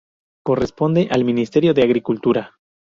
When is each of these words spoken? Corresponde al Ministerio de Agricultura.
Corresponde 0.43 1.09
al 1.11 1.23
Ministerio 1.23 1.75
de 1.75 1.83
Agricultura. 1.83 2.55